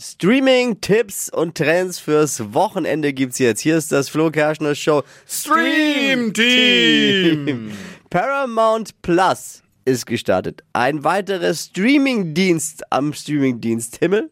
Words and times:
Streaming, 0.00 0.80
Tipps 0.80 1.28
und 1.28 1.56
Trends 1.56 1.98
fürs 1.98 2.54
Wochenende 2.54 3.12
gibt's 3.12 3.40
jetzt. 3.40 3.60
Hier 3.60 3.76
ist 3.76 3.90
das 3.90 4.08
Flo 4.08 4.30
Kerschner 4.30 4.76
Show 4.76 5.02
Stream 5.26 6.32
Team. 6.32 7.72
Paramount 8.08 9.02
Plus 9.02 9.64
ist 9.84 10.06
gestartet. 10.06 10.62
Ein 10.72 11.02
weiterer 11.02 11.52
Streaming-Dienst 11.52 12.92
am 12.92 13.12
Streaming-Dienst 13.12 13.96
Himmel. 13.96 14.30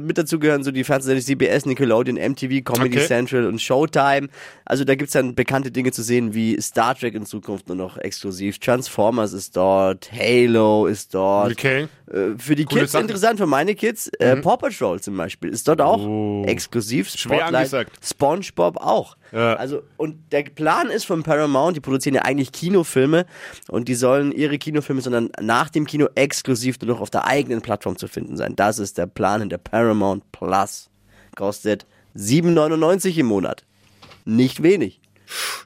Mit 0.00 0.16
dazu 0.16 0.38
gehören 0.38 0.62
so 0.62 0.70
die 0.70 0.84
Fernsehsender 0.84 1.20
CBS, 1.20 1.66
Nickelodeon, 1.66 2.16
MTV, 2.18 2.62
Comedy 2.62 2.98
Okay. 2.98 3.06
Central 3.08 3.46
und 3.46 3.60
Showtime. 3.60 4.28
Also 4.64 4.84
da 4.84 4.94
gibt's 4.94 5.12
dann 5.14 5.34
bekannte 5.34 5.72
Dinge 5.72 5.90
zu 5.90 6.04
sehen 6.04 6.34
wie 6.34 6.56
Star 6.60 6.94
Trek 6.94 7.14
in 7.14 7.26
Zukunft 7.26 7.66
nur 7.66 7.76
noch 7.76 7.98
exklusiv. 7.98 8.60
Transformers 8.60 9.32
ist 9.32 9.56
dort, 9.56 10.08
Halo 10.12 10.86
ist 10.86 11.14
dort. 11.14 11.50
Okay. 11.50 11.88
Äh, 12.12 12.38
Für 12.38 12.54
die 12.54 12.64
Coole 12.64 12.82
Kids 12.82 12.92
Sachen. 12.92 13.06
Mhm. 13.06 13.08
interessant, 13.10 13.40
für 13.40 13.46
meine 13.46 13.74
Kids. 13.74 14.06
Äh, 14.20 14.36
Paw 14.36 14.56
Patrol 14.56 15.00
zum 15.00 15.16
Beispiel 15.16 15.50
ist 15.50 15.66
dort 15.66 15.80
auch 15.80 15.98
Oh. 16.06 16.44
exklusiv. 16.46 17.10
Schwer 17.10 17.46
angesagt. 17.46 17.90
SpongeBob 18.00 18.76
auch. 18.76 19.16
Ja. 19.32 19.54
Also 19.54 19.82
und 19.96 20.16
der 20.32 20.42
Plan 20.42 20.90
ist 20.90 21.04
von 21.04 21.22
Paramount, 21.22 21.76
die 21.76 21.80
produzieren 21.80 22.14
ja 22.14 22.22
eigentlich 22.22 22.52
Kinofilme 22.52 23.26
und 23.68 23.88
die 23.88 23.94
sollen 23.94 24.32
ihre 24.32 24.58
Kinofilme, 24.58 25.00
sondern 25.00 25.30
nach 25.40 25.70
dem 25.70 25.86
Kino 25.86 26.08
exklusiv 26.14 26.80
nur 26.80 26.94
noch 26.94 27.00
auf 27.00 27.10
der 27.10 27.26
eigenen 27.26 27.60
Plattform 27.60 27.96
zu 27.96 28.08
finden 28.08 28.36
sein. 28.36 28.56
Das 28.56 28.78
ist 28.78 28.98
der 28.98 29.06
Plan 29.06 29.42
in 29.42 29.48
der 29.48 29.58
Paramount 29.58 30.30
Plus. 30.32 30.90
Kostet 31.36 31.86
7,99 32.16 33.18
im 33.18 33.26
Monat. 33.26 33.64
Nicht 34.24 34.62
wenig. 34.62 35.00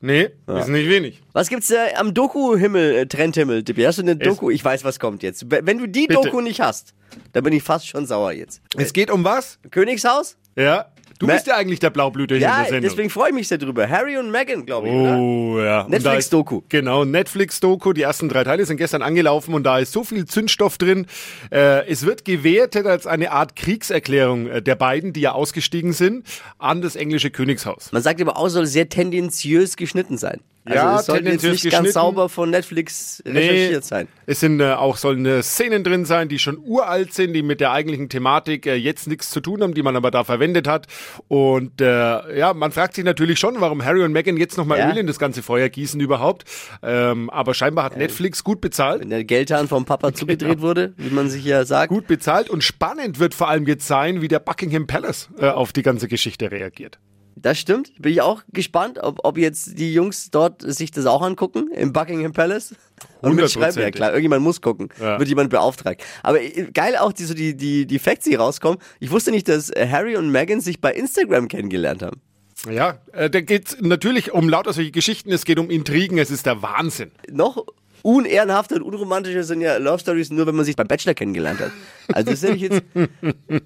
Nee, 0.00 0.30
ist 0.46 0.68
nicht 0.68 0.88
wenig. 0.88 1.20
Was 1.32 1.48
gibt's 1.48 1.70
äh, 1.70 1.94
am 1.96 2.14
Doku-Himmel, 2.14 2.94
äh, 2.94 3.06
Trendhimmel, 3.06 3.64
Tippi? 3.64 3.82
Hast 3.82 3.98
du 3.98 4.02
eine 4.02 4.16
Doku? 4.16 4.50
Ich 4.50 4.64
weiß, 4.64 4.84
was 4.84 5.00
kommt 5.00 5.22
jetzt. 5.22 5.46
Wenn 5.50 5.78
du 5.78 5.88
die 5.88 6.06
Bitte. 6.06 6.20
Doku 6.22 6.40
nicht 6.40 6.60
hast, 6.60 6.94
dann 7.32 7.42
bin 7.42 7.52
ich 7.52 7.62
fast 7.62 7.88
schon 7.88 8.06
sauer 8.06 8.32
jetzt. 8.32 8.60
Es 8.76 8.92
geht 8.92 9.10
um 9.10 9.24
was? 9.24 9.58
Königshaus? 9.70 10.36
Ja. 10.56 10.86
Du 11.18 11.26
Ma- 11.26 11.32
bist 11.34 11.46
ja 11.48 11.56
eigentlich 11.56 11.80
der 11.80 11.90
Blaublüter 11.90 12.36
hier 12.36 12.46
in 12.46 12.50
Ja, 12.52 12.56
der 12.58 12.64
Sendung. 12.70 12.90
deswegen 12.90 13.10
freue 13.10 13.30
ich 13.30 13.34
mich 13.34 13.48
sehr 13.48 13.58
drüber. 13.58 13.88
Harry 13.88 14.16
und 14.18 14.30
Meghan, 14.30 14.64
glaube 14.64 14.88
ich, 14.88 14.94
oder? 14.94 15.16
Oh, 15.18 15.58
ja. 15.60 15.80
Und 15.82 15.90
da 15.92 15.98
Netflix-Doku. 15.98 16.62
Genau, 16.68 17.04
Netflix-Doku. 17.04 17.92
Die 17.92 18.02
ersten 18.02 18.28
drei 18.28 18.44
Teile 18.44 18.64
sind 18.66 18.76
gestern 18.76 19.02
angelaufen 19.02 19.52
und 19.54 19.64
da 19.64 19.78
ist 19.80 19.92
so 19.92 20.04
viel 20.04 20.26
Zündstoff 20.26 20.78
drin. 20.78 21.06
Äh, 21.50 21.86
es 21.88 22.06
wird 22.06 22.24
gewertet 22.24 22.86
als 22.86 23.06
eine 23.06 23.32
Art 23.32 23.56
Kriegserklärung 23.56 24.46
äh, 24.48 24.62
der 24.62 24.76
beiden, 24.76 25.12
die 25.12 25.20
ja 25.22 25.32
ausgestiegen 25.32 25.92
sind, 25.92 26.24
an 26.58 26.82
das 26.82 26.94
englische 26.94 27.30
Königshaus. 27.30 27.90
Man 27.92 28.02
sagt 28.02 28.20
aber 28.20 28.36
auch, 28.36 28.48
soll 28.48 28.66
sehr 28.66 28.88
tendenziös 28.88 29.76
geschnitten 29.76 30.18
sein. 30.18 30.40
Also 30.68 30.74
Ja, 30.74 31.00
es 31.00 31.06
sollte 31.06 31.30
jetzt 31.30 31.42
nicht 31.44 31.70
ganz 31.70 31.92
sauber 31.92 32.28
von 32.28 32.50
Netflix 32.50 33.22
recherchiert 33.26 33.84
sein. 33.84 34.08
Es 34.26 34.40
sind 34.40 34.60
äh, 34.60 34.72
auch 34.72 34.96
sollen 34.96 35.24
äh, 35.26 35.42
Szenen 35.42 35.84
drin 35.84 36.04
sein, 36.04 36.28
die 36.28 36.38
schon 36.38 36.58
uralt 36.58 37.12
sind, 37.14 37.32
die 37.32 37.42
mit 37.42 37.60
der 37.60 37.72
eigentlichen 37.72 38.08
Thematik 38.08 38.66
äh, 38.66 38.74
jetzt 38.74 39.06
nichts 39.06 39.30
zu 39.30 39.40
tun 39.40 39.62
haben, 39.62 39.74
die 39.74 39.82
man 39.82 39.96
aber 39.96 40.10
da 40.10 40.24
verwendet 40.24 40.68
hat. 40.68 40.86
Und 41.28 41.80
äh, 41.80 42.38
ja, 42.38 42.54
man 42.54 42.72
fragt 42.72 42.94
sich 42.94 43.04
natürlich 43.04 43.38
schon, 43.38 43.60
warum 43.60 43.84
Harry 43.84 44.02
und 44.02 44.12
Meghan 44.12 44.36
jetzt 44.36 44.56
nochmal 44.58 44.78
Ja. 44.78 44.90
Öl 44.90 44.98
in 44.98 45.06
das 45.06 45.18
ganze 45.18 45.42
Feuer 45.42 45.68
gießen 45.68 46.00
überhaupt. 46.00 46.44
Ähm, 46.82 47.30
aber 47.30 47.54
scheinbar 47.54 47.84
hat 47.84 47.96
Netflix 47.96 48.44
gut 48.44 48.60
bezahlt. 48.60 49.00
Wenn 49.00 49.10
der 49.10 49.24
Geldhahn 49.24 49.68
vom 49.68 49.84
Papa 49.84 50.12
zugedreht 50.14 50.60
wurde, 50.60 50.92
wie 50.96 51.10
man 51.10 51.30
sich 51.30 51.44
ja 51.44 51.64
sagt. 51.64 51.88
Gut 51.88 52.06
bezahlt 52.06 52.50
und 52.50 52.62
spannend 52.62 53.18
wird 53.18 53.34
vor 53.34 53.48
allem 53.48 53.66
jetzt 53.66 53.86
sein, 53.86 54.20
wie 54.20 54.28
der 54.28 54.40
Buckingham 54.40 54.86
Palace 54.86 55.28
äh, 55.38 55.48
auf 55.48 55.72
die 55.72 55.82
ganze 55.82 56.08
Geschichte 56.08 56.50
reagiert. 56.50 56.98
Das 57.42 57.58
stimmt. 57.58 57.92
Bin 58.00 58.12
ich 58.12 58.20
auch 58.20 58.42
gespannt, 58.52 58.98
ob, 59.02 59.20
ob 59.24 59.38
jetzt 59.38 59.78
die 59.78 59.92
Jungs 59.92 60.30
dort 60.30 60.62
sich 60.62 60.90
das 60.90 61.06
auch 61.06 61.22
angucken 61.22 61.70
im 61.72 61.92
Buckingham 61.92 62.32
Palace. 62.32 62.74
Und 63.20 63.36
mitschreiben, 63.36 63.80
ja 63.80 63.90
klar, 63.92 64.10
irgendjemand 64.10 64.42
muss 64.42 64.60
gucken. 64.60 64.88
Ja. 65.00 65.18
Wird 65.18 65.28
jemand 65.28 65.50
beauftragt. 65.50 66.02
Aber 66.22 66.40
äh, 66.40 66.68
geil 66.72 66.96
auch 66.96 67.12
die, 67.12 67.24
so 67.24 67.34
die, 67.34 67.56
die, 67.56 67.86
die 67.86 67.98
Facts, 67.98 68.24
die 68.24 68.34
rauskommen. 68.34 68.78
Ich 68.98 69.10
wusste 69.10 69.30
nicht, 69.30 69.48
dass 69.48 69.70
Harry 69.70 70.16
und 70.16 70.30
Meghan 70.30 70.60
sich 70.60 70.80
bei 70.80 70.92
Instagram 70.92 71.48
kennengelernt 71.48 72.02
haben. 72.02 72.20
Ja, 72.68 72.98
äh, 73.12 73.30
da 73.30 73.40
geht 73.40 73.76
natürlich 73.80 74.32
um 74.32 74.48
lauter 74.48 74.72
solche 74.72 74.90
Geschichten, 74.90 75.30
es 75.30 75.44
geht 75.44 75.60
um 75.60 75.70
Intrigen, 75.70 76.18
es 76.18 76.30
ist 76.30 76.44
der 76.46 76.60
Wahnsinn. 76.60 77.12
Noch 77.30 77.64
unehrenhafter 78.02 78.76
und 78.76 78.82
unromantischer 78.82 79.44
sind 79.44 79.60
ja 79.60 79.76
Love 79.76 80.00
Stories 80.00 80.30
nur, 80.30 80.46
wenn 80.46 80.56
man 80.56 80.64
sich 80.64 80.74
beim 80.74 80.88
Bachelor 80.88 81.14
kennengelernt 81.14 81.60
hat. 81.60 81.70
Also 82.12 82.30
das 82.30 82.42
ist 82.42 82.42
nämlich 82.42 82.62
jetzt... 82.62 82.82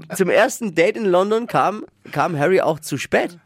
zum, 0.00 0.16
zum 0.16 0.30
ersten 0.30 0.74
Date 0.74 0.96
in 0.96 1.04
London 1.06 1.46
kam, 1.46 1.84
kam 2.12 2.38
Harry 2.38 2.60
auch 2.60 2.80
zu 2.80 2.98
spät. 2.98 3.38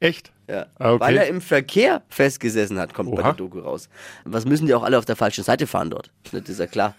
Echt? 0.00 0.32
Ja. 0.48 0.66
Ah, 0.78 0.92
okay. 0.92 1.00
Weil 1.04 1.16
er 1.18 1.26
im 1.28 1.40
Verkehr 1.40 2.02
festgesessen 2.08 2.78
hat, 2.78 2.92
kommt 2.94 3.10
bei 3.10 3.18
Oha. 3.22 3.28
der 3.30 3.32
Doku 3.34 3.60
raus. 3.60 3.88
Was 4.24 4.44
müssen 4.46 4.66
die 4.66 4.74
auch 4.74 4.82
alle 4.82 4.98
auf 4.98 5.04
der 5.04 5.16
falschen 5.16 5.44
Seite 5.44 5.66
fahren 5.66 5.90
dort? 5.90 6.10
Das 6.32 6.42
ist 6.48 6.58
ja 6.58 6.66
klar. 6.66 6.94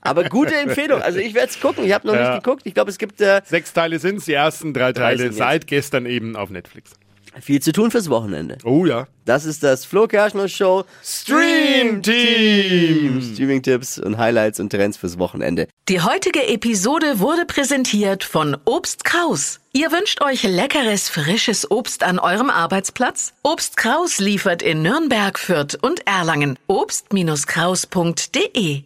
Aber 0.00 0.24
gute 0.24 0.54
Empfehlung. 0.60 1.02
Also 1.02 1.18
ich 1.18 1.34
werde 1.34 1.48
es 1.48 1.60
gucken. 1.60 1.84
Ich 1.84 1.92
habe 1.92 2.06
noch 2.06 2.14
Ja. 2.14 2.34
nicht 2.34 2.44
geguckt. 2.44 2.62
Ich 2.64 2.74
glaube, 2.74 2.90
es 2.90 2.98
gibt 2.98 3.20
äh, 3.20 3.40
Sechs 3.44 3.72
Teile 3.72 3.98
sind 3.98 4.24
die 4.26 4.32
ersten 4.34 4.72
drei 4.72 4.92
Teile 4.92 5.32
seit 5.32 5.66
gestern 5.66 6.06
eben 6.06 6.36
auf 6.36 6.48
Netflix. 6.50 6.92
Viel 7.40 7.60
zu 7.60 7.72
tun 7.72 7.90
fürs 7.90 8.10
Wochenende. 8.10 8.58
Oh 8.64 8.86
ja. 8.86 9.06
Das 9.24 9.44
ist 9.44 9.62
das 9.62 9.84
Flo 9.84 10.06
Kerschner 10.06 10.48
Show 10.48 10.84
Stream 11.02 12.02
Team. 12.02 13.20
Streaming-Tipps 13.20 13.98
und 13.98 14.18
Highlights 14.18 14.60
und 14.60 14.70
Trends 14.70 14.96
fürs 14.96 15.18
Wochenende. 15.18 15.66
Die 15.88 16.00
heutige 16.00 16.46
Episode 16.46 17.18
wurde 17.18 17.44
präsentiert 17.44 18.22
von 18.24 18.56
Obst 18.64 19.04
Kraus. 19.04 19.60
Ihr 19.72 19.90
wünscht 19.92 20.22
euch 20.22 20.44
leckeres, 20.44 21.08
frisches 21.08 21.70
Obst 21.70 22.02
an 22.02 22.18
eurem 22.18 22.50
Arbeitsplatz? 22.50 23.34
Obst 23.42 23.76
Kraus 23.76 24.18
liefert 24.18 24.62
in 24.62 24.82
Nürnberg, 24.82 25.38
Fürth 25.38 25.78
und 25.80 26.06
Erlangen. 26.06 26.58
Obst-Kraus.de 26.66 28.82